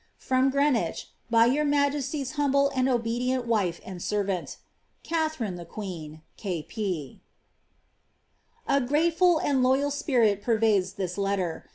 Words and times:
From 0.17 0.49
Greenwich, 0.49 1.11
by 1.29 1.45
your 1.45 1.63
majesty's 1.63 2.35
bumble 2.35 2.71
and 2.75 2.89
obedient 2.89 3.45
wife 3.45 3.79
and 3.85 4.01
servant, 4.01 4.57
^ 5.07 5.07
Katketk 5.07 5.37
THJt 5.57 5.67
QuiiH, 5.67 6.21
K. 6.37 6.63
p." 6.63 7.21
A 8.67 8.81
grateful 8.81 9.37
and 9.37 9.61
loyal 9.61 9.91
spirit 9.91 10.41
pervades 10.41 10.93
this 10.93 11.19
letter. 11.19 11.69